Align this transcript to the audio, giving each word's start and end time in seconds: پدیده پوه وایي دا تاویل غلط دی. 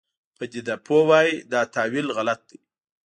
پدیده 0.37 0.75
پوه 0.85 1.03
وایي 1.09 1.33
دا 1.51 1.61
تاویل 1.75 2.07
غلط 2.17 2.41
دی. 2.49 2.57